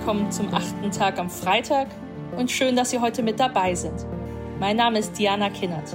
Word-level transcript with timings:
willkommen 0.00 0.32
zum 0.32 0.48
achten 0.54 0.90
Tag 0.90 1.18
am 1.18 1.28
Freitag 1.28 1.86
und 2.34 2.50
schön, 2.50 2.74
dass 2.74 2.88
Sie 2.88 2.98
heute 2.98 3.22
mit 3.22 3.38
dabei 3.38 3.74
sind. 3.74 4.06
Mein 4.58 4.76
Name 4.76 4.98
ist 4.98 5.18
Diana 5.18 5.50
Kinnert. 5.50 5.94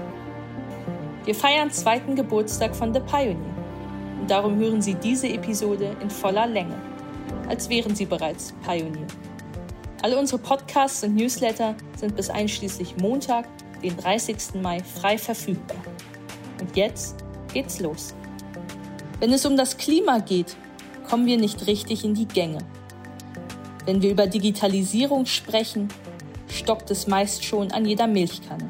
Wir 1.23 1.33
feiern 1.33 1.71
zweiten 1.71 2.15
Geburtstag 2.15 2.75
von 2.75 2.93
The 2.93 2.99
Pioneer 2.99 3.55
und 4.21 4.29
darum 4.29 4.59
hören 4.59 4.79
Sie 4.79 4.93
diese 4.93 5.27
Episode 5.27 5.97
in 6.01 6.11
voller 6.11 6.45
Länge, 6.45 6.75
als 7.49 7.67
wären 7.67 7.95
Sie 7.95 8.05
bereits 8.05 8.53
Pioneer. 8.63 9.07
Alle 10.03 10.19
unsere 10.19 10.39
Podcasts 10.39 11.03
und 11.03 11.15
Newsletter 11.15 11.73
sind 11.97 12.15
bis 12.15 12.29
einschließlich 12.29 12.97
Montag, 12.97 13.47
den 13.81 13.97
30. 13.97 14.61
Mai, 14.61 14.83
frei 14.83 15.17
verfügbar. 15.17 15.77
Und 16.61 16.75
jetzt 16.75 17.25
geht's 17.51 17.79
los. 17.79 18.13
Wenn 19.19 19.33
es 19.33 19.47
um 19.47 19.57
das 19.57 19.77
Klima 19.77 20.19
geht, 20.19 20.55
kommen 21.09 21.25
wir 21.25 21.39
nicht 21.39 21.65
richtig 21.65 22.05
in 22.05 22.13
die 22.13 22.27
Gänge. 22.27 22.59
Wenn 23.85 24.01
wir 24.01 24.11
über 24.11 24.27
Digitalisierung 24.27 25.25
sprechen, 25.25 25.89
stockt 26.49 26.89
es 26.91 27.07
meist 27.07 27.43
schon 27.43 27.71
an 27.71 27.85
jeder 27.85 28.07
Milchkanne. 28.07 28.69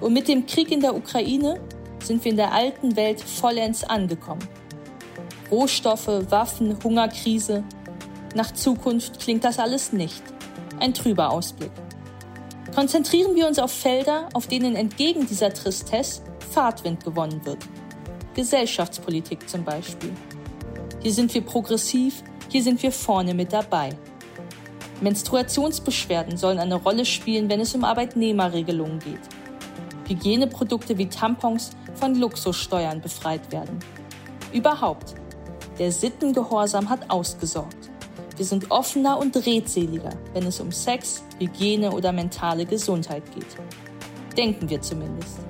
Und 0.00 0.12
mit 0.12 0.28
dem 0.28 0.46
Krieg 0.46 0.70
in 0.70 0.80
der 0.80 0.94
Ukraine 0.94 1.58
sind 2.02 2.24
wir 2.24 2.30
in 2.30 2.36
der 2.36 2.52
alten 2.52 2.96
Welt 2.96 3.20
vollends 3.20 3.84
angekommen. 3.84 4.46
Rohstoffe, 5.50 6.08
Waffen, 6.30 6.76
Hungerkrise. 6.82 7.64
Nach 8.34 8.52
Zukunft 8.52 9.20
klingt 9.20 9.44
das 9.44 9.58
alles 9.58 9.92
nicht. 9.92 10.22
Ein 10.78 10.92
trüber 10.92 11.30
Ausblick. 11.30 11.70
Konzentrieren 12.74 13.34
wir 13.34 13.46
uns 13.46 13.58
auf 13.58 13.72
Felder, 13.72 14.28
auf 14.34 14.48
denen 14.48 14.76
entgegen 14.76 15.26
dieser 15.26 15.54
Tristesse 15.54 16.22
Fahrtwind 16.50 17.02
gewonnen 17.04 17.40
wird. 17.44 17.58
Gesellschaftspolitik 18.34 19.48
zum 19.48 19.64
Beispiel. 19.64 20.12
Hier 21.02 21.12
sind 21.12 21.32
wir 21.32 21.40
progressiv, 21.40 22.22
hier 22.48 22.62
sind 22.62 22.82
wir 22.82 22.92
vorne 22.92 23.34
mit 23.34 23.52
dabei. 23.52 23.90
Menstruationsbeschwerden 25.00 26.36
sollen 26.36 26.58
eine 26.58 26.76
Rolle 26.76 27.04
spielen, 27.04 27.50
wenn 27.50 27.60
es 27.60 27.74
um 27.74 27.84
Arbeitnehmerregelungen 27.84 28.98
geht. 29.00 29.20
Hygieneprodukte 30.08 30.96
wie 30.96 31.06
Tampons 31.06 31.70
von 31.94 32.14
Luxussteuern 32.14 33.00
befreit 33.00 33.52
werden. 33.52 33.80
Überhaupt, 34.52 35.14
der 35.78 35.92
Sittengehorsam 35.92 36.88
hat 36.88 37.10
ausgesorgt. 37.10 37.90
Wir 38.36 38.44
sind 38.44 38.70
offener 38.70 39.18
und 39.18 39.36
redseliger, 39.36 40.12
wenn 40.32 40.46
es 40.46 40.60
um 40.60 40.70
Sex, 40.70 41.22
Hygiene 41.38 41.90
oder 41.90 42.12
mentale 42.12 42.64
Gesundheit 42.64 43.22
geht. 43.34 43.56
Denken 44.36 44.68
wir 44.68 44.80
zumindest. 44.80 45.40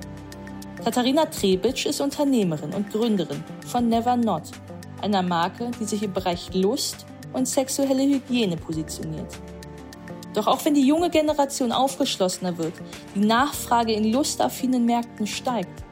Katharina 0.83 1.25
Trebitsch 1.25 1.85
ist 1.85 1.99
Unternehmerin 1.99 2.73
und 2.73 2.89
Gründerin 2.89 3.43
von 3.65 3.89
Never 3.89 4.15
Not, 4.15 4.43
einer 5.01 5.21
Marke, 5.21 5.71
die 5.79 5.85
sich 5.85 6.03
im 6.03 6.13
Bereich 6.13 6.53
Lust 6.53 7.05
und 7.33 7.47
sexuelle 7.47 8.03
Hygiene 8.03 8.57
positioniert. 8.57 9.37
Doch 10.33 10.47
auch 10.47 10.63
wenn 10.65 10.73
die 10.73 10.85
junge 10.85 11.09
Generation 11.09 11.71
aufgeschlossener 11.71 12.57
wird, 12.57 12.73
die 13.15 13.25
Nachfrage 13.25 13.93
in 13.93 14.11
lustaffinen 14.11 14.85
Märkten 14.85 15.25
steigt, 15.25 15.83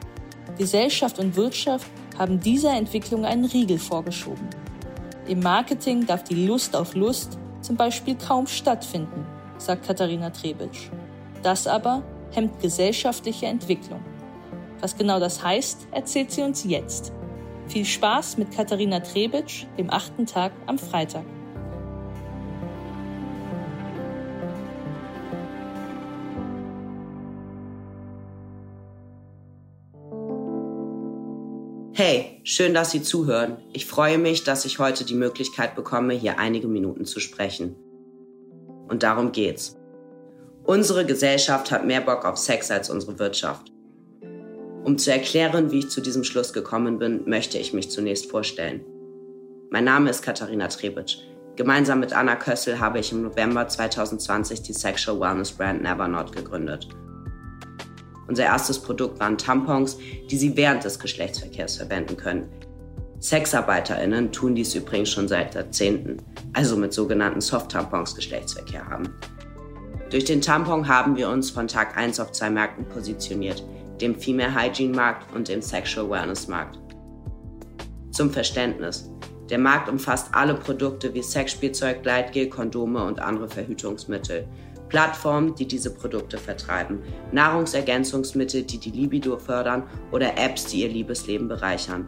Gesellschaft 0.56 1.18
und 1.18 1.36
Wirtschaft 1.36 1.86
haben 2.18 2.40
dieser 2.40 2.72
Entwicklung 2.74 3.24
einen 3.24 3.44
Riegel 3.44 3.78
vorgeschoben. 3.78 4.48
Im 5.26 5.40
Marketing 5.40 6.06
darf 6.06 6.24
die 6.24 6.46
Lust 6.46 6.74
auf 6.76 6.94
Lust 6.94 7.38
zum 7.60 7.76
Beispiel 7.76 8.14
kaum 8.16 8.46
stattfinden, 8.46 9.26
sagt 9.58 9.86
Katharina 9.86 10.30
Trebitsch. 10.30 10.88
Das 11.42 11.66
aber 11.66 12.02
hemmt 12.32 12.60
gesellschaftliche 12.60 13.46
Entwicklung. 13.46 14.00
Was 14.80 14.96
genau 14.96 15.18
das 15.18 15.42
heißt, 15.42 15.88
erzählt 15.90 16.30
sie 16.30 16.42
uns 16.42 16.64
jetzt. 16.64 17.12
Viel 17.68 17.84
Spaß 17.84 18.38
mit 18.38 18.52
Katharina 18.52 19.00
Trebitsch, 19.00 19.66
dem 19.76 19.90
achten 19.90 20.24
Tag 20.24 20.52
am 20.66 20.78
Freitag. 20.78 21.24
Hey, 31.92 32.40
schön, 32.44 32.74
dass 32.74 32.90
Sie 32.90 33.02
zuhören. 33.02 33.56
Ich 33.72 33.86
freue 33.86 34.18
mich, 34.18 34.44
dass 34.44 34.64
ich 34.64 34.78
heute 34.78 35.04
die 35.04 35.14
Möglichkeit 35.14 35.74
bekomme, 35.74 36.12
hier 36.12 36.38
einige 36.38 36.68
Minuten 36.68 37.04
zu 37.04 37.20
sprechen. 37.20 37.74
Und 38.86 39.02
darum 39.02 39.32
geht's. 39.32 39.76
Unsere 40.62 41.06
Gesellschaft 41.06 41.70
hat 41.70 41.86
mehr 41.86 42.02
Bock 42.02 42.24
auf 42.24 42.36
Sex 42.36 42.70
als 42.70 42.90
unsere 42.90 43.18
Wirtschaft. 43.18 43.72
Um 44.86 44.98
zu 44.98 45.10
erklären, 45.10 45.72
wie 45.72 45.80
ich 45.80 45.90
zu 45.90 46.00
diesem 46.00 46.22
Schluss 46.22 46.52
gekommen 46.52 47.00
bin, 47.00 47.28
möchte 47.28 47.58
ich 47.58 47.72
mich 47.72 47.90
zunächst 47.90 48.30
vorstellen. 48.30 48.84
Mein 49.68 49.82
Name 49.82 50.08
ist 50.10 50.22
Katharina 50.22 50.68
Trebitsch. 50.68 51.18
Gemeinsam 51.56 51.98
mit 51.98 52.12
Anna 52.12 52.36
Kössel 52.36 52.78
habe 52.78 53.00
ich 53.00 53.10
im 53.10 53.22
November 53.22 53.66
2020 53.66 54.62
die 54.62 54.72
Sexual 54.72 55.18
Wellness 55.18 55.50
Brand 55.50 55.82
Never 55.82 56.06
Not 56.06 56.30
gegründet. 56.30 56.86
Unser 58.28 58.44
erstes 58.44 58.78
Produkt 58.78 59.18
waren 59.18 59.36
Tampons, 59.36 59.98
die 60.30 60.36
Sie 60.36 60.56
während 60.56 60.84
des 60.84 61.00
Geschlechtsverkehrs 61.00 61.78
verwenden 61.78 62.16
können. 62.16 62.48
SexarbeiterInnen 63.18 64.30
tun 64.30 64.54
dies 64.54 64.72
übrigens 64.76 65.10
schon 65.10 65.26
seit 65.26 65.56
Jahrzehnten, 65.56 66.18
also 66.52 66.76
mit 66.76 66.92
sogenannten 66.92 67.40
Soft-Tampons 67.40 68.14
Geschlechtsverkehr 68.14 68.88
haben. 68.88 69.12
Durch 70.10 70.26
den 70.26 70.40
Tampon 70.40 70.86
haben 70.86 71.16
wir 71.16 71.28
uns 71.28 71.50
von 71.50 71.66
Tag 71.66 71.96
1 71.96 72.20
auf 72.20 72.30
zwei 72.30 72.50
Märkten 72.50 72.84
positioniert, 72.84 73.64
dem 74.00 74.14
Female 74.14 74.54
Hygiene 74.54 74.94
Markt 74.94 75.34
und 75.34 75.48
dem 75.48 75.62
Sexual 75.62 76.10
Wellness 76.10 76.48
Markt. 76.48 76.78
Zum 78.10 78.30
Verständnis. 78.30 79.10
Der 79.50 79.58
Markt 79.58 79.88
umfasst 79.88 80.28
alle 80.32 80.54
Produkte 80.54 81.14
wie 81.14 81.22
Sexspielzeug, 81.22 82.02
Gleitgel, 82.02 82.48
Kondome 82.48 83.04
und 83.04 83.20
andere 83.20 83.48
Verhütungsmittel. 83.48 84.48
Plattformen, 84.88 85.54
die 85.54 85.66
diese 85.66 85.92
Produkte 85.92 86.38
vertreiben, 86.38 87.02
Nahrungsergänzungsmittel, 87.32 88.62
die 88.62 88.78
die 88.78 88.90
Libido 88.90 89.36
fördern 89.38 89.84
oder 90.12 90.38
Apps, 90.38 90.66
die 90.66 90.82
ihr 90.82 90.88
Liebesleben 90.88 91.48
bereichern. 91.48 92.06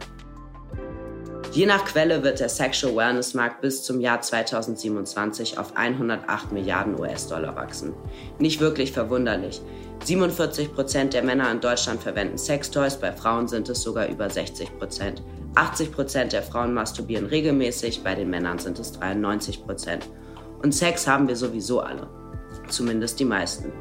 Je 1.51 1.65
nach 1.65 1.83
Quelle 1.83 2.23
wird 2.23 2.39
der 2.39 2.49
Sexual 2.49 2.95
Wellness 2.95 3.33
Markt 3.33 3.61
bis 3.61 3.83
zum 3.83 3.99
Jahr 3.99 4.21
2027 4.21 5.57
auf 5.57 5.75
108 5.75 6.51
Milliarden 6.51 6.99
US-Dollar 6.99 7.55
wachsen. 7.55 7.93
Nicht 8.37 8.59
wirklich 8.59 8.91
verwunderlich. 8.91 9.59
47 10.03 10.73
Prozent 10.73 11.13
der 11.13 11.23
Männer 11.23 11.51
in 11.51 11.59
Deutschland 11.59 12.01
verwenden 12.01 12.37
Sextoys, 12.37 12.97
bei 12.97 13.11
Frauen 13.11 13.47
sind 13.47 13.69
es 13.69 13.81
sogar 13.81 14.07
über 14.07 14.29
60 14.29 14.77
Prozent. 14.79 15.21
80 15.55 15.91
Prozent 15.91 16.33
der 16.33 16.41
Frauen 16.41 16.73
masturbieren 16.73 17.25
regelmäßig, 17.25 18.03
bei 18.03 18.15
den 18.15 18.29
Männern 18.29 18.59
sind 18.59 18.79
es 18.79 18.93
93 18.93 19.65
Prozent. 19.65 20.07
Und 20.63 20.73
Sex 20.73 21.07
haben 21.07 21.27
wir 21.27 21.35
sowieso 21.35 21.81
alle. 21.81 22.07
Zumindest 22.69 23.19
die 23.19 23.25
meisten. 23.25 23.71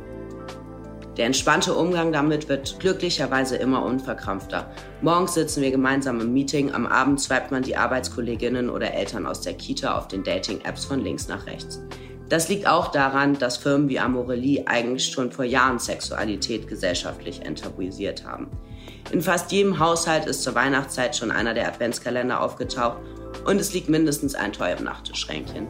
Der 1.16 1.26
entspannte 1.26 1.74
Umgang 1.74 2.12
damit 2.12 2.48
wird 2.48 2.78
glücklicherweise 2.78 3.56
immer 3.56 3.84
unverkrampfter. 3.84 4.70
Morgens 5.02 5.34
sitzen 5.34 5.62
wir 5.62 5.72
gemeinsam 5.72 6.20
im 6.20 6.32
Meeting, 6.32 6.72
am 6.72 6.86
Abend 6.86 7.20
swipet 7.20 7.50
man 7.50 7.62
die 7.62 7.76
Arbeitskolleginnen 7.76 8.70
oder 8.70 8.94
Eltern 8.94 9.26
aus 9.26 9.40
der 9.40 9.54
Kita 9.54 9.98
auf 9.98 10.06
den 10.06 10.22
Dating-Apps 10.22 10.84
von 10.84 11.00
links 11.00 11.26
nach 11.26 11.46
rechts. 11.46 11.80
Das 12.28 12.48
liegt 12.48 12.66
auch 12.66 12.88
daran, 12.88 13.38
dass 13.38 13.56
Firmen 13.56 13.88
wie 13.88 13.98
Amorelie 13.98 14.66
eigentlich 14.66 15.06
schon 15.06 15.32
vor 15.32 15.46
Jahren 15.46 15.78
Sexualität 15.78 16.68
gesellschaftlich 16.68 17.40
enttabuisiert 17.42 18.24
haben. 18.26 18.50
In 19.12 19.22
fast 19.22 19.50
jedem 19.50 19.78
Haushalt 19.78 20.26
ist 20.26 20.42
zur 20.42 20.54
Weihnachtszeit 20.54 21.16
schon 21.16 21.30
einer 21.30 21.54
der 21.54 21.66
Adventskalender 21.66 22.42
aufgetaucht 22.42 22.98
und 23.46 23.58
es 23.58 23.72
liegt 23.72 23.88
mindestens 23.88 24.34
ein 24.34 24.52
Toy 24.52 24.74
im 24.76 24.84
Nachttischschränkchen. 24.84 25.66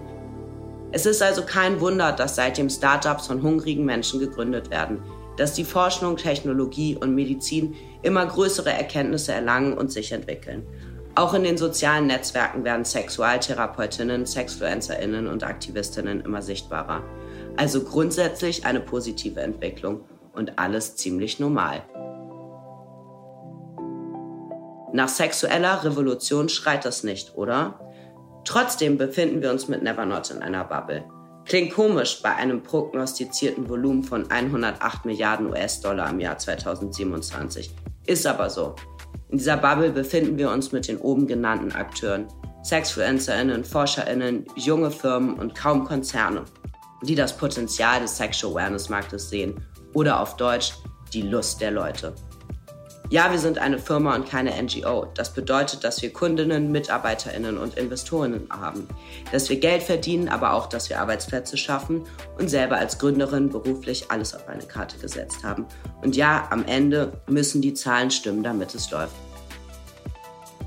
Es 0.90 1.06
ist 1.06 1.22
also 1.22 1.42
kein 1.42 1.80
Wunder, 1.80 2.12
dass 2.12 2.34
seitdem 2.34 2.70
Startups 2.70 3.28
von 3.28 3.42
hungrigen 3.42 3.84
Menschen 3.84 4.18
gegründet 4.18 4.70
werden, 4.70 5.02
dass 5.36 5.52
die 5.52 5.64
Forschung, 5.64 6.16
Technologie 6.16 6.96
und 6.96 7.14
Medizin 7.14 7.76
immer 8.02 8.26
größere 8.26 8.72
Erkenntnisse 8.72 9.32
erlangen 9.32 9.74
und 9.74 9.92
sich 9.92 10.10
entwickeln. 10.10 10.66
Auch 11.18 11.34
in 11.34 11.42
den 11.42 11.58
sozialen 11.58 12.06
Netzwerken 12.06 12.62
werden 12.62 12.84
Sexualtherapeutinnen, 12.84 14.24
Sexfluencerinnen 14.24 15.26
und 15.26 15.42
Aktivistinnen 15.42 16.20
immer 16.20 16.42
sichtbarer. 16.42 17.02
Also 17.56 17.82
grundsätzlich 17.82 18.64
eine 18.64 18.78
positive 18.78 19.40
Entwicklung 19.40 20.02
und 20.32 20.60
alles 20.60 20.94
ziemlich 20.94 21.40
normal. 21.40 21.82
Nach 24.92 25.08
sexueller 25.08 25.82
Revolution 25.82 26.48
schreit 26.48 26.84
das 26.84 27.02
nicht, 27.02 27.36
oder? 27.36 27.80
Trotzdem 28.44 28.96
befinden 28.96 29.42
wir 29.42 29.50
uns 29.50 29.66
mit 29.66 29.82
Nevernot 29.82 30.30
in 30.30 30.40
einer 30.40 30.62
Bubble. 30.62 31.02
Klingt 31.46 31.74
komisch 31.74 32.22
bei 32.22 32.36
einem 32.36 32.62
prognostizierten 32.62 33.68
Volumen 33.68 34.04
von 34.04 34.30
108 34.30 35.04
Milliarden 35.04 35.50
US-Dollar 35.50 36.10
im 36.10 36.20
Jahr 36.20 36.38
2027. 36.38 37.74
Ist 38.06 38.24
aber 38.24 38.48
so. 38.50 38.76
In 39.30 39.38
dieser 39.38 39.58
Bubble 39.58 39.90
befinden 39.90 40.38
wir 40.38 40.50
uns 40.50 40.72
mit 40.72 40.88
den 40.88 40.98
oben 40.98 41.26
genannten 41.26 41.72
Akteuren, 41.72 42.26
Sexfluencerinnen, 42.62 43.62
Forscherinnen, 43.62 44.46
junge 44.56 44.90
Firmen 44.90 45.34
und 45.34 45.54
kaum 45.54 45.84
Konzerne, 45.84 46.44
die 47.02 47.14
das 47.14 47.36
Potenzial 47.36 48.00
des 48.00 48.16
Sexual 48.16 48.52
Awareness 48.52 48.88
Marktes 48.88 49.28
sehen 49.28 49.54
oder 49.92 50.20
auf 50.20 50.36
Deutsch 50.36 50.72
die 51.12 51.22
Lust 51.22 51.60
der 51.60 51.70
Leute. 51.70 52.14
Ja, 53.10 53.32
wir 53.32 53.38
sind 53.38 53.56
eine 53.56 53.78
Firma 53.78 54.14
und 54.14 54.28
keine 54.28 54.50
NGO. 54.62 55.06
Das 55.14 55.32
bedeutet, 55.32 55.82
dass 55.82 56.02
wir 56.02 56.12
Kundinnen, 56.12 56.70
Mitarbeiterinnen 56.70 57.56
und 57.56 57.78
Investorinnen 57.78 58.48
haben, 58.50 58.86
dass 59.32 59.48
wir 59.48 59.58
Geld 59.58 59.82
verdienen, 59.82 60.28
aber 60.28 60.52
auch, 60.52 60.66
dass 60.66 60.90
wir 60.90 61.00
Arbeitsplätze 61.00 61.56
schaffen 61.56 62.04
und 62.38 62.50
selber 62.50 62.76
als 62.76 62.98
Gründerin 62.98 63.48
beruflich 63.48 64.10
alles 64.10 64.34
auf 64.34 64.46
eine 64.46 64.64
Karte 64.64 64.98
gesetzt 64.98 65.42
haben. 65.42 65.64
Und 66.02 66.16
ja, 66.16 66.48
am 66.50 66.66
Ende 66.66 67.12
müssen 67.26 67.62
die 67.62 67.72
Zahlen 67.72 68.10
stimmen, 68.10 68.42
damit 68.42 68.74
es 68.74 68.90
läuft. 68.90 69.14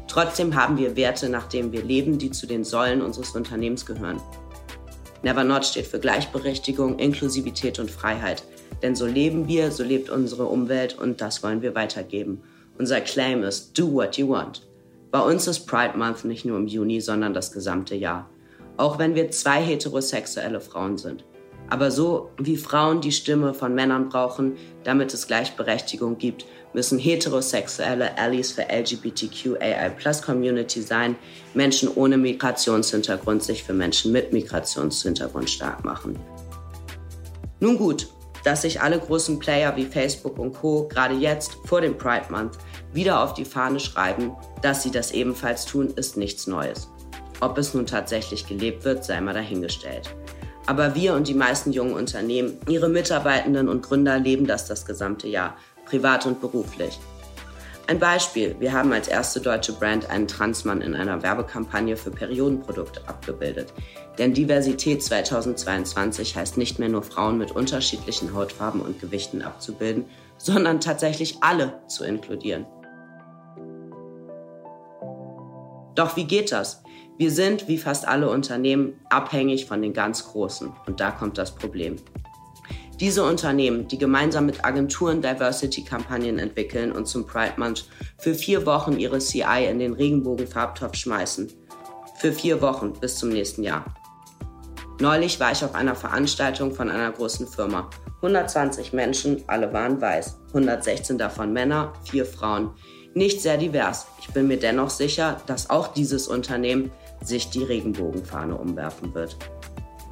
Trotzdem 0.07 0.55
haben 0.55 0.79
wir 0.79 0.95
Werte, 0.95 1.29
nach 1.29 1.47
denen 1.47 1.71
wir 1.71 1.83
leben, 1.83 2.17
die 2.17 2.31
zu 2.31 2.47
den 2.47 2.63
Säulen 2.63 3.03
unseres 3.03 3.35
Unternehmens 3.35 3.85
gehören. 3.85 4.19
Never 5.21 5.43
Not 5.43 5.63
steht 5.63 5.85
für 5.85 5.99
Gleichberechtigung, 5.99 6.97
Inklusivität 6.97 7.77
und 7.77 7.91
Freiheit. 7.91 8.43
Denn 8.81 8.95
so 8.95 9.05
leben 9.05 9.47
wir, 9.47 9.71
so 9.71 9.83
lebt 9.83 10.09
unsere 10.09 10.45
Umwelt 10.45 10.97
und 10.97 11.21
das 11.21 11.43
wollen 11.43 11.61
wir 11.61 11.75
weitergeben. 11.75 12.41
Unser 12.77 13.01
Claim 13.01 13.43
ist 13.43 13.77
Do 13.77 13.93
what 13.93 14.17
you 14.17 14.29
want. 14.29 14.65
Bei 15.11 15.19
uns 15.19 15.45
ist 15.47 15.67
Pride 15.67 15.97
Month 15.97 16.23
nicht 16.25 16.45
nur 16.45 16.57
im 16.57 16.67
Juni, 16.67 17.01
sondern 17.01 17.33
das 17.33 17.51
gesamte 17.51 17.95
Jahr. 17.95 18.29
Auch 18.77 18.97
wenn 18.97 19.13
wir 19.13 19.29
zwei 19.29 19.61
heterosexuelle 19.61 20.61
Frauen 20.61 20.97
sind. 20.97 21.25
Aber 21.69 21.91
so 21.91 22.31
wie 22.37 22.55
Frauen 22.57 23.01
die 23.01 23.11
Stimme 23.11 23.53
von 23.53 23.75
Männern 23.75 24.09
brauchen, 24.09 24.57
damit 24.83 25.13
es 25.13 25.27
Gleichberechtigung 25.27 26.17
gibt, 26.17 26.47
müssen 26.73 26.97
heterosexuelle 26.99 28.17
Allies 28.17 28.51
für 28.51 28.63
LGBTQAI-Plus-Community 28.63 30.81
sein, 30.81 31.15
Menschen 31.53 31.87
ohne 31.95 32.17
Migrationshintergrund 32.17 33.43
sich 33.43 33.63
für 33.63 33.73
Menschen 33.73 34.11
mit 34.11 34.33
Migrationshintergrund 34.33 35.49
stark 35.49 35.85
machen. 35.85 36.19
Nun 37.59 37.77
gut, 37.77 38.07
dass 38.43 38.63
sich 38.63 38.81
alle 38.81 38.99
großen 38.99 39.39
Player 39.39 39.75
wie 39.75 39.85
Facebook 39.85 40.37
und 40.39 40.53
Co. 40.53 40.87
gerade 40.87 41.15
jetzt 41.15 41.57
vor 41.65 41.81
dem 41.81 41.97
Pride 41.97 42.25
Month 42.29 42.57
wieder 42.93 43.21
auf 43.21 43.33
die 43.33 43.45
Fahne 43.45 43.79
schreiben, 43.79 44.31
dass 44.61 44.83
sie 44.83 44.91
das 44.91 45.11
ebenfalls 45.11 45.65
tun, 45.65 45.93
ist 45.95 46.17
nichts 46.17 46.47
Neues. 46.47 46.89
Ob 47.39 47.57
es 47.57 47.73
nun 47.73 47.85
tatsächlich 47.85 48.47
gelebt 48.47 48.85
wird, 48.85 49.03
sei 49.03 49.19
mal 49.19 49.33
dahingestellt. 49.33 50.15
Aber 50.67 50.93
wir 50.93 51.15
und 51.15 51.27
die 51.27 51.33
meisten 51.33 51.71
jungen 51.71 51.93
Unternehmen, 51.93 52.59
ihre 52.69 52.87
Mitarbeitenden 52.87 53.67
und 53.67 53.81
Gründer 53.81 54.19
leben 54.19 54.45
das 54.45 54.67
das 54.67 54.85
gesamte 54.85 55.27
Jahr, 55.27 55.57
privat 55.85 56.25
und 56.25 56.39
beruflich. 56.39 56.99
Ein 57.91 57.99
Beispiel, 57.99 58.55
wir 58.57 58.71
haben 58.71 58.93
als 58.93 59.09
erste 59.09 59.41
deutsche 59.41 59.73
Brand 59.73 60.09
einen 60.09 60.25
Transmann 60.25 60.79
in 60.79 60.95
einer 60.95 61.23
Werbekampagne 61.23 61.97
für 61.97 62.09
Periodenprodukte 62.09 63.05
abgebildet. 63.05 63.73
Denn 64.17 64.33
Diversität 64.33 65.03
2022 65.03 66.37
heißt 66.37 66.57
nicht 66.57 66.79
mehr 66.79 66.87
nur 66.87 67.03
Frauen 67.03 67.37
mit 67.37 67.51
unterschiedlichen 67.51 68.33
Hautfarben 68.33 68.79
und 68.79 69.01
Gewichten 69.01 69.41
abzubilden, 69.41 70.05
sondern 70.37 70.79
tatsächlich 70.79 71.39
alle 71.41 71.81
zu 71.89 72.05
inkludieren. 72.05 72.65
Doch 75.93 76.15
wie 76.15 76.23
geht 76.23 76.53
das? 76.53 76.83
Wir 77.17 77.29
sind, 77.29 77.67
wie 77.67 77.77
fast 77.77 78.07
alle 78.07 78.29
Unternehmen, 78.29 79.01
abhängig 79.09 79.65
von 79.65 79.81
den 79.81 79.91
ganz 79.91 80.27
Großen. 80.27 80.71
Und 80.85 81.01
da 81.01 81.11
kommt 81.11 81.37
das 81.37 81.53
Problem. 81.53 81.97
Diese 83.01 83.23
Unternehmen, 83.23 83.87
die 83.87 83.97
gemeinsam 83.97 84.45
mit 84.45 84.63
Agenturen 84.63 85.23
Diversity-Kampagnen 85.23 86.37
entwickeln 86.37 86.91
und 86.91 87.07
zum 87.07 87.25
Pride 87.25 87.55
Month 87.57 87.85
für 88.19 88.35
vier 88.35 88.67
Wochen 88.67 88.99
ihre 88.99 89.17
CI 89.17 89.65
in 89.67 89.79
den 89.79 89.93
Regenbogenfarbtopf 89.93 90.95
schmeißen. 90.95 91.51
Für 92.19 92.31
vier 92.31 92.61
Wochen 92.61 92.93
bis 92.93 93.15
zum 93.15 93.29
nächsten 93.29 93.63
Jahr. 93.63 93.85
Neulich 94.99 95.39
war 95.39 95.51
ich 95.51 95.65
auf 95.65 95.73
einer 95.73 95.95
Veranstaltung 95.95 96.75
von 96.75 96.91
einer 96.91 97.11
großen 97.11 97.47
Firma. 97.47 97.89
120 98.17 98.93
Menschen, 98.93 99.43
alle 99.47 99.73
waren 99.73 99.99
weiß. 99.99 100.37
116 100.49 101.17
davon 101.17 101.53
Männer, 101.53 101.93
vier 102.03 102.27
Frauen. 102.27 102.69
Nicht 103.15 103.41
sehr 103.41 103.57
divers. 103.57 104.05
Ich 104.19 104.27
bin 104.27 104.47
mir 104.47 104.59
dennoch 104.59 104.91
sicher, 104.91 105.41
dass 105.47 105.71
auch 105.71 105.87
dieses 105.87 106.27
Unternehmen 106.27 106.91
sich 107.23 107.49
die 107.49 107.63
Regenbogenfahne 107.63 108.55
umwerfen 108.55 109.15
wird. 109.15 109.37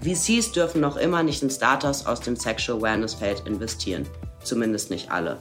VCs 0.01 0.53
dürfen 0.53 0.79
noch 0.79 0.95
immer 0.95 1.23
nicht 1.23 1.43
in 1.43 1.49
Startups 1.49 2.05
aus 2.05 2.21
dem 2.21 2.37
Sexual 2.37 2.79
Awareness 2.79 3.15
Feld 3.15 3.43
investieren. 3.45 4.07
Zumindest 4.43 4.89
nicht 4.89 5.11
alle. 5.11 5.37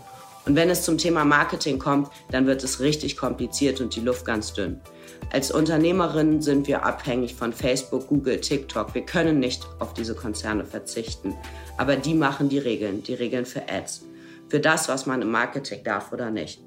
Und 0.47 0.57
wenn 0.57 0.71
es 0.71 0.83
zum 0.83 0.99
Thema 0.99 1.25
Marketing 1.25 1.79
kommt, 1.79 2.09
dann 2.31 2.47
wird 2.47 2.65
es 2.65 2.81
richtig 2.81 3.17
kompliziert 3.17 3.81
und 3.81 3.95
die 3.95 4.01
Luft 4.01 4.25
ganz 4.25 4.53
dünn. 4.55 4.81
Als 5.31 5.51
Unternehmerinnen 5.51 6.41
sind 6.41 6.67
wir 6.67 6.85
abhängig 6.85 7.35
von 7.35 7.53
Facebook, 7.53 8.09
Google, 8.09 8.41
TikTok. 8.41 8.95
Wir 8.95 9.03
können 9.03 9.39
nicht 9.39 9.67
auf 9.79 9.95
diese 9.95 10.15
Konzerne 10.15 10.65
verzichten. 10.65 11.35
Aber 11.77 11.97
die 11.97 12.15
machen 12.15 12.49
die 12.49 12.59
Regeln, 12.59 13.03
die 13.03 13.15
Regeln 13.15 13.45
für 13.45 13.69
Ads. 13.69 14.07
Für 14.49 14.59
das, 14.59 14.89
was 14.89 15.07
man 15.07 15.23
im 15.23 15.31
Marketing 15.31 15.85
darf 15.85 16.13
oder 16.13 16.31
nicht. 16.31 16.61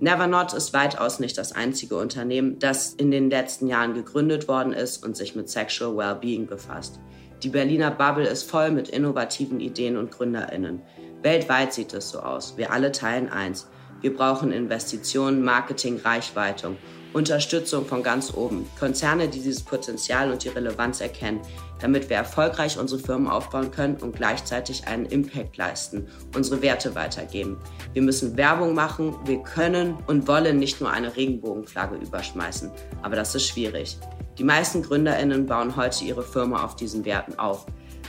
Nevernot 0.00 0.52
ist 0.52 0.72
weitaus 0.72 1.18
nicht 1.18 1.36
das 1.36 1.50
einzige 1.50 1.96
Unternehmen, 1.96 2.60
das 2.60 2.94
in 2.94 3.10
den 3.10 3.30
letzten 3.30 3.66
Jahren 3.66 3.94
gegründet 3.94 4.46
worden 4.46 4.72
ist 4.72 5.04
und 5.04 5.16
sich 5.16 5.34
mit 5.34 5.50
Sexual 5.50 5.96
Wellbeing 5.96 6.46
befasst. 6.46 7.00
Die 7.42 7.50
Berliner 7.50 7.92
Bubble 7.92 8.26
ist 8.26 8.50
voll 8.50 8.72
mit 8.72 8.88
innovativen 8.88 9.60
Ideen 9.60 9.96
und 9.96 10.10
GründerInnen. 10.10 10.82
Weltweit 11.22 11.72
sieht 11.72 11.94
es 11.94 12.10
so 12.10 12.18
aus. 12.18 12.56
Wir 12.56 12.72
alle 12.72 12.90
teilen 12.90 13.28
eins. 13.28 13.68
Wir 14.00 14.12
brauchen 14.14 14.50
Investitionen, 14.50 15.44
Marketing, 15.44 16.00
Reichweitung 16.02 16.76
Unterstützung 17.12 17.86
von 17.86 18.02
ganz 18.02 18.34
oben. 18.34 18.68
Konzerne, 18.78 19.28
die 19.28 19.40
dieses 19.40 19.62
Potenzial 19.62 20.30
und 20.30 20.44
die 20.44 20.48
Relevanz 20.48 21.00
erkennen, 21.00 21.40
damit 21.80 22.10
wir 22.10 22.16
erfolgreich 22.16 22.78
unsere 22.78 23.00
Firmen 23.00 23.28
aufbauen 23.28 23.70
können 23.70 23.96
und 23.96 24.16
gleichzeitig 24.16 24.86
einen 24.86 25.06
Impact 25.06 25.56
leisten, 25.56 26.06
unsere 26.36 26.60
Werte 26.62 26.94
weitergeben. 26.94 27.58
Wir 27.92 28.02
müssen 28.02 28.36
Werbung 28.36 28.74
machen, 28.74 29.14
wir 29.24 29.42
können 29.42 29.96
und 30.06 30.28
wollen 30.28 30.58
nicht 30.58 30.80
nur 30.80 30.90
eine 30.90 31.16
Regenbogenflagge 31.16 31.96
überschmeißen, 31.96 32.70
aber 33.02 33.16
das 33.16 33.34
ist 33.34 33.46
schwierig. 33.46 33.98
Die 34.36 34.44
meisten 34.44 34.82
Gründerinnen 34.82 35.46
bauen 35.46 35.76
heute 35.76 36.04
ihre 36.04 36.22
Firma 36.22 36.64
auf 36.64 36.76
diesen 36.76 37.04
Werten 37.04 37.38
auf, 37.38 37.66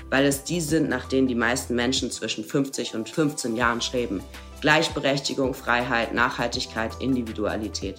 weil 0.10 0.26
es 0.26 0.44
die 0.44 0.62
sind, 0.62 0.90
nach 0.90 1.08
denen 1.08 1.28
die 1.28 1.36
meisten 1.36 1.74
Menschen 1.74 2.12
zwischen 2.12 2.44
50 2.44 2.96
und 2.96 3.10
15 3.10 3.56
Jahren 3.56 3.82
streben. 3.82 4.22
Gleichberechtigung, 4.62 5.54
Freiheit, 5.54 6.14
Nachhaltigkeit, 6.14 6.92
Individualität. 7.00 7.96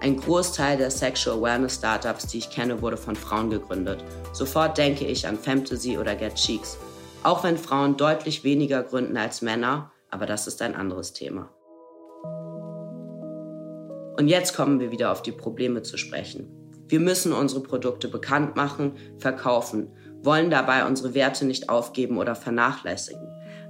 Ein 0.00 0.16
Großteil 0.16 0.76
der 0.76 0.92
Sexual 0.92 1.38
Awareness 1.38 1.74
Startups, 1.74 2.28
die 2.28 2.38
ich 2.38 2.50
kenne, 2.50 2.80
wurde 2.82 2.96
von 2.96 3.16
Frauen 3.16 3.50
gegründet. 3.50 4.04
Sofort 4.32 4.78
denke 4.78 5.04
ich 5.04 5.26
an 5.26 5.36
Fantasy 5.36 5.98
oder 5.98 6.14
Get 6.14 6.36
Cheeks. 6.36 6.78
Auch 7.24 7.42
wenn 7.42 7.58
Frauen 7.58 7.96
deutlich 7.96 8.44
weniger 8.44 8.84
gründen 8.84 9.16
als 9.16 9.42
Männer, 9.42 9.90
aber 10.10 10.26
das 10.26 10.46
ist 10.46 10.62
ein 10.62 10.76
anderes 10.76 11.14
Thema. 11.14 11.50
Und 14.16 14.28
jetzt 14.28 14.54
kommen 14.54 14.78
wir 14.78 14.92
wieder 14.92 15.10
auf 15.10 15.22
die 15.22 15.32
Probleme 15.32 15.82
zu 15.82 15.96
sprechen. 15.96 16.48
Wir 16.86 17.00
müssen 17.00 17.32
unsere 17.32 17.60
Produkte 17.60 18.06
bekannt 18.08 18.54
machen, 18.54 18.96
verkaufen, 19.18 19.90
wollen 20.22 20.50
dabei 20.50 20.86
unsere 20.86 21.14
Werte 21.14 21.44
nicht 21.44 21.68
aufgeben 21.68 22.18
oder 22.18 22.36
vernachlässigen. 22.36 23.28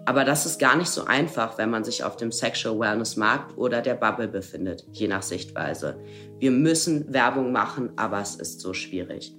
Aber 0.09 0.25
das 0.25 0.47
ist 0.47 0.59
gar 0.59 0.75
nicht 0.75 0.89
so 0.89 1.05
einfach, 1.05 1.59
wenn 1.59 1.69
man 1.69 1.85
sich 1.85 2.03
auf 2.03 2.17
dem 2.17 2.33
Sexual 2.33 2.79
Wellness 2.79 3.17
Markt 3.17 3.59
oder 3.59 3.83
der 3.83 3.93
Bubble 3.93 4.27
befindet, 4.27 4.87
je 4.91 5.07
nach 5.07 5.21
Sichtweise. 5.23 6.01
Wir 6.39 6.51
müssen 6.51 7.13
Werbung 7.13 7.53
machen, 7.53 7.91
aber 7.97 8.19
es 8.23 8.35
ist 8.35 8.63
so 8.63 8.73
schwierig. 8.73 9.35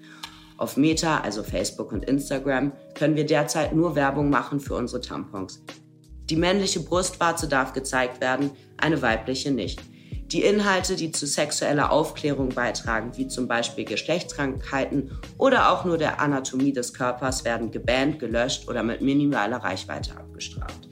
Auf 0.57 0.77
Meta, 0.77 1.21
also 1.21 1.41
Facebook 1.41 1.91
und 1.91 2.05
Instagram, 2.05 2.71
können 2.93 3.15
wir 3.15 3.25
derzeit 3.25 3.73
nur 3.73 3.95
Werbung 3.95 4.29
machen 4.29 4.59
für 4.59 4.75
unsere 4.75 5.01
Tampons. 5.01 5.63
Die 6.29 6.35
männliche 6.35 6.81
Brustwarze 6.81 7.47
darf 7.47 7.73
gezeigt 7.73 8.21
werden, 8.21 8.51
eine 8.77 9.01
weibliche 9.01 9.49
nicht. 9.49 9.81
Die 10.31 10.43
Inhalte, 10.43 10.95
die 10.95 11.11
zu 11.11 11.25
sexueller 11.25 11.91
Aufklärung 11.91 12.49
beitragen, 12.49 13.13
wie 13.15 13.27
zum 13.27 13.47
Beispiel 13.47 13.83
Geschlechtskrankheiten 13.83 15.17
oder 15.39 15.71
auch 15.71 15.85
nur 15.85 15.97
der 15.97 16.21
Anatomie 16.21 16.71
des 16.71 16.93
Körpers, 16.93 17.45
werden 17.45 17.71
gebannt, 17.71 18.19
gelöscht 18.19 18.67
oder 18.67 18.83
mit 18.83 19.01
minimaler 19.01 19.57
Reichweite 19.57 20.15
abgestraft. 20.15 20.87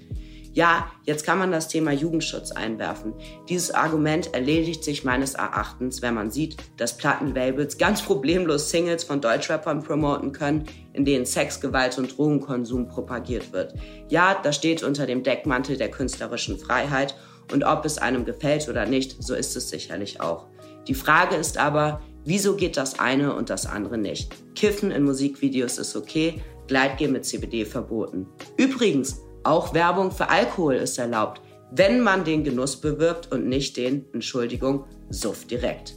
Ja, 0.53 0.89
jetzt 1.03 1.23
kann 1.23 1.37
man 1.37 1.51
das 1.51 1.67
Thema 1.67 1.91
Jugendschutz 1.91 2.51
einwerfen. 2.51 3.13
Dieses 3.47 3.69
Argument 3.69 4.33
erledigt 4.33 4.83
sich 4.83 5.03
meines 5.03 5.35
Erachtens, 5.35 6.01
wenn 6.01 6.15
man 6.15 6.31
sieht, 6.31 6.57
dass 6.77 6.97
Plattenlabels 6.97 7.77
ganz 7.77 8.01
problemlos 8.01 8.71
Singles 8.71 9.03
von 9.03 9.21
Deutschrappern 9.21 9.83
promoten 9.83 10.31
können, 10.31 10.65
in 10.93 11.05
denen 11.05 11.27
Sex, 11.27 11.61
Gewalt 11.61 11.99
und 11.99 12.17
Drogenkonsum 12.17 12.87
propagiert 12.87 13.53
wird. 13.53 13.75
Ja, 14.09 14.35
das 14.41 14.55
steht 14.55 14.81
unter 14.81 15.05
dem 15.05 15.21
Deckmantel 15.21 15.77
der 15.77 15.91
künstlerischen 15.91 16.57
Freiheit 16.57 17.13
und 17.51 17.63
ob 17.63 17.85
es 17.85 17.97
einem 17.97 18.25
gefällt 18.25 18.67
oder 18.69 18.85
nicht, 18.85 19.21
so 19.23 19.33
ist 19.35 19.55
es 19.55 19.69
sicherlich 19.69 20.21
auch. 20.21 20.47
Die 20.87 20.93
Frage 20.93 21.35
ist 21.35 21.57
aber, 21.57 22.01
wieso 22.25 22.55
geht 22.55 22.77
das 22.77 22.99
eine 22.99 23.33
und 23.33 23.49
das 23.49 23.65
andere 23.65 23.97
nicht? 23.97 24.33
Kiffen 24.55 24.91
in 24.91 25.03
Musikvideos 25.03 25.77
ist 25.77 25.95
okay, 25.95 26.41
Gleitgel 26.67 27.09
mit 27.09 27.25
CBD 27.25 27.65
verboten. 27.65 28.27
Übrigens, 28.57 29.21
auch 29.43 29.73
Werbung 29.73 30.11
für 30.11 30.29
Alkohol 30.29 30.75
ist 30.75 30.97
erlaubt, 30.97 31.41
wenn 31.71 32.01
man 32.01 32.23
den 32.23 32.43
Genuss 32.43 32.75
bewirbt 32.79 33.31
und 33.31 33.47
nicht 33.47 33.77
den, 33.77 34.05
Entschuldigung, 34.13 34.85
Suff 35.09 35.45
direkt. 35.45 35.95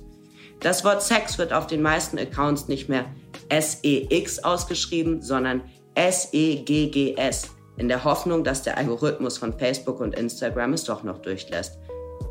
Das 0.61 0.85
Wort 0.85 1.03
Sex 1.03 1.39
wird 1.39 1.53
auf 1.53 1.67
den 1.67 1.83
meisten 1.83 2.19
Accounts 2.19 2.69
nicht 2.69 2.89
mehr 2.89 3.07
SEX 3.51 4.39
ausgeschrieben, 4.41 5.23
sondern 5.23 5.63
SEGGS 5.97 7.51
in 7.81 7.89
der 7.89 8.05
Hoffnung, 8.05 8.45
dass 8.45 8.63
der 8.63 8.77
Algorithmus 8.77 9.39
von 9.39 9.59
Facebook 9.59 10.01
und 10.01 10.15
Instagram 10.15 10.75
es 10.75 10.85
doch 10.85 11.03
noch 11.03 11.23
durchlässt. 11.23 11.79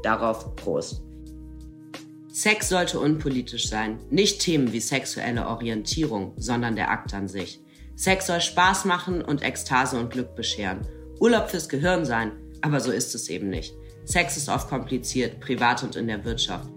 Darauf 0.03 0.55
Prost. 0.55 1.01
Sex 2.31 2.69
sollte 2.69 2.99
unpolitisch 2.99 3.67
sein. 3.67 3.97
Nicht 4.11 4.41
Themen 4.41 4.71
wie 4.71 4.79
sexuelle 4.79 5.47
Orientierung, 5.47 6.33
sondern 6.37 6.75
der 6.75 6.91
Akt 6.91 7.15
an 7.15 7.27
sich. 7.27 7.59
Sex 7.95 8.27
soll 8.27 8.41
Spaß 8.41 8.85
machen 8.85 9.23
und 9.23 9.41
Ekstase 9.41 9.97
und 9.99 10.11
Glück 10.11 10.35
bescheren. 10.35 10.81
Urlaub 11.19 11.49
fürs 11.49 11.67
Gehirn 11.67 12.05
sein, 12.05 12.33
aber 12.61 12.79
so 12.79 12.91
ist 12.91 13.15
es 13.15 13.27
eben 13.27 13.49
nicht. 13.49 13.73
Sex 14.05 14.37
ist 14.37 14.49
oft 14.49 14.69
kompliziert, 14.69 15.39
privat 15.39 15.81
und 15.81 15.95
in 15.95 16.05
der 16.05 16.23
Wirtschaft. 16.25 16.69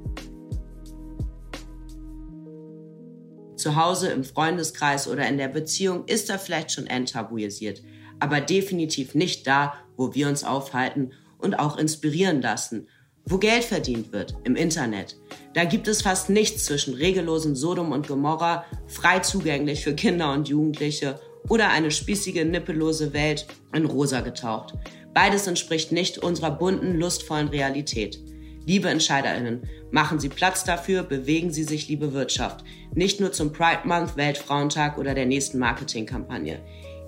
Zu 3.56 3.76
Hause, 3.76 4.08
im 4.08 4.24
Freundeskreis 4.24 5.06
oder 5.06 5.28
in 5.28 5.36
der 5.36 5.48
Beziehung 5.48 6.06
ist 6.06 6.30
er 6.30 6.38
vielleicht 6.38 6.72
schon 6.72 6.86
enttabuisiert, 6.86 7.82
aber 8.22 8.40
definitiv 8.40 9.14
nicht 9.14 9.46
da, 9.46 9.74
wo 9.96 10.14
wir 10.14 10.28
uns 10.28 10.44
aufhalten 10.44 11.12
und 11.38 11.58
auch 11.58 11.76
inspirieren 11.76 12.40
lassen, 12.40 12.88
wo 13.24 13.38
Geld 13.38 13.64
verdient 13.64 14.12
wird, 14.12 14.34
im 14.44 14.56
Internet. 14.56 15.16
Da 15.54 15.64
gibt 15.64 15.88
es 15.88 16.02
fast 16.02 16.30
nichts 16.30 16.64
zwischen 16.64 16.94
regellosem 16.94 17.54
Sodom 17.54 17.92
und 17.92 18.08
Gomorra, 18.08 18.64
frei 18.86 19.18
zugänglich 19.20 19.82
für 19.82 19.94
Kinder 19.94 20.32
und 20.32 20.48
Jugendliche 20.48 21.20
oder 21.48 21.70
eine 21.70 21.90
spießige, 21.90 22.44
nippellose 22.44 23.12
Welt 23.12 23.46
in 23.74 23.84
rosa 23.84 24.20
getaucht. 24.20 24.74
Beides 25.14 25.46
entspricht 25.46 25.92
nicht 25.92 26.18
unserer 26.18 26.52
bunten, 26.52 26.98
lustvollen 26.98 27.48
Realität. 27.48 28.18
Liebe 28.64 28.88
EntscheiderInnen, 28.88 29.68
machen 29.90 30.20
Sie 30.20 30.28
Platz 30.28 30.64
dafür, 30.64 31.02
bewegen 31.02 31.50
Sie 31.50 31.64
sich, 31.64 31.88
liebe 31.88 32.12
Wirtschaft. 32.12 32.64
Nicht 32.94 33.20
nur 33.20 33.32
zum 33.32 33.52
Pride 33.52 33.80
Month, 33.84 34.16
Weltfrauentag 34.16 34.98
oder 34.98 35.14
der 35.14 35.26
nächsten 35.26 35.58
Marketingkampagne. 35.58 36.60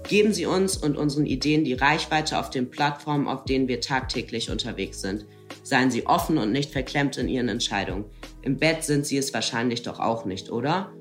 Geben 0.08 0.34
Sie 0.34 0.44
uns 0.44 0.76
und 0.76 0.98
unseren 0.98 1.24
Ideen 1.24 1.64
die 1.64 1.72
Reichweite 1.72 2.38
auf 2.38 2.50
den 2.50 2.70
Plattformen, 2.70 3.26
auf 3.26 3.44
denen 3.44 3.68
wir 3.68 3.80
tagtäglich 3.80 4.50
unterwegs 4.50 5.00
sind. 5.00 5.24
Seien 5.62 5.90
Sie 5.90 6.06
offen 6.06 6.36
und 6.36 6.52
nicht 6.52 6.72
verklemmt 6.72 7.16
in 7.16 7.26
Ihren 7.26 7.48
Entscheidungen. 7.48 8.04
Im 8.42 8.58
Bett 8.58 8.84
sind 8.84 9.06
Sie 9.06 9.16
es 9.16 9.32
wahrscheinlich 9.32 9.82
doch 9.82 10.00
auch 10.00 10.26
nicht, 10.26 10.50
oder? 10.50 10.92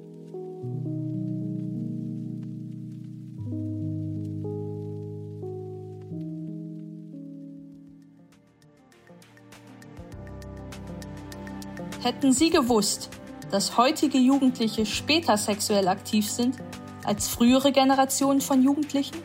Hätten 12.01 12.31
Sie 12.31 12.50
gewusst, 12.50 13.10
dass 13.51 13.77
heutige 13.77 14.17
Jugendliche 14.17 14.86
später 14.86 15.38
sexuell 15.38 15.89
aktiv 15.89 16.29
sind 16.29 16.55
als 17.03 17.27
frühere 17.27 17.72
Generationen 17.72 18.41
von 18.41 18.63
Jugendlichen? 18.63 19.17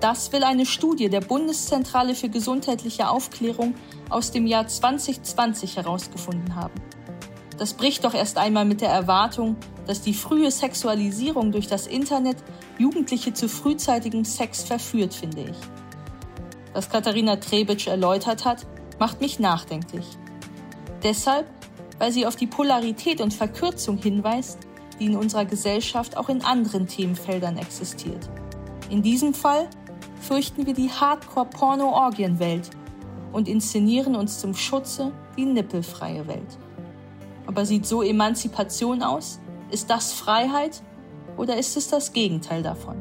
Das 0.00 0.32
will 0.32 0.42
eine 0.42 0.66
Studie 0.66 1.08
der 1.08 1.20
Bundeszentrale 1.20 2.14
für 2.14 2.28
gesundheitliche 2.28 3.08
Aufklärung 3.08 3.74
aus 4.10 4.32
dem 4.32 4.46
Jahr 4.46 4.66
2020 4.66 5.76
herausgefunden 5.76 6.56
haben. 6.56 6.74
Das 7.58 7.74
bricht 7.74 8.04
doch 8.04 8.14
erst 8.14 8.38
einmal 8.38 8.64
mit 8.64 8.80
der 8.80 8.90
Erwartung, 8.90 9.56
dass 9.86 10.02
die 10.02 10.14
frühe 10.14 10.50
Sexualisierung 10.50 11.52
durch 11.52 11.68
das 11.68 11.86
Internet 11.86 12.36
Jugendliche 12.78 13.32
zu 13.32 13.48
frühzeitigem 13.48 14.24
Sex 14.24 14.64
verführt, 14.64 15.14
finde 15.14 15.42
ich. 15.42 15.56
Was 16.72 16.88
Katharina 16.88 17.36
Trebitsch 17.36 17.86
erläutert 17.86 18.44
hat, 18.44 18.66
macht 18.98 19.20
mich 19.20 19.38
nachdenklich. 19.38 20.06
Deshalb 21.02 21.46
weil 22.02 22.10
sie 22.10 22.26
auf 22.26 22.34
die 22.34 22.48
Polarität 22.48 23.20
und 23.20 23.32
Verkürzung 23.32 23.96
hinweist, 23.96 24.58
die 24.98 25.06
in 25.06 25.16
unserer 25.16 25.44
Gesellschaft 25.44 26.16
auch 26.16 26.28
in 26.28 26.42
anderen 26.42 26.86
Themenfeldern 26.86 27.58
existiert. 27.58 28.28
In 28.90 29.02
diesem 29.02 29.34
Fall 29.34 29.68
fürchten 30.20 30.66
wir 30.66 30.74
die 30.74 30.90
Hardcore-Porno-Orgienwelt 30.90 32.70
und 33.32 33.48
inszenieren 33.48 34.14
uns 34.14 34.38
zum 34.38 34.54
Schutze 34.54 35.12
die 35.36 35.44
nippelfreie 35.44 36.26
Welt. 36.28 36.58
Aber 37.46 37.66
sieht 37.66 37.86
so 37.86 38.02
Emanzipation 38.02 39.02
aus? 39.02 39.40
Ist 39.70 39.90
das 39.90 40.12
Freiheit 40.12 40.82
oder 41.36 41.56
ist 41.56 41.76
es 41.76 41.88
das 41.88 42.12
Gegenteil 42.12 42.62
davon? 42.62 43.00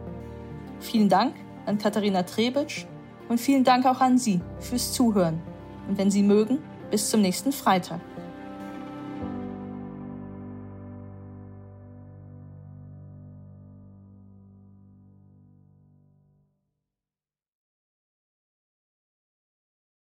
Vielen 0.79 1.09
Dank 1.09 1.35
an 1.65 1.77
Katharina 1.77 2.23
Trebitsch 2.23 2.85
und 3.29 3.39
vielen 3.39 3.63
Dank 3.63 3.85
auch 3.85 4.01
an 4.01 4.17
Sie 4.17 4.41
fürs 4.59 4.93
Zuhören. 4.93 5.41
Und 5.87 5.97
wenn 5.97 6.09
Sie 6.09 6.23
mögen, 6.23 6.59
bis 6.89 7.09
zum 7.09 7.21
nächsten 7.21 7.51
Freitag. 7.51 8.01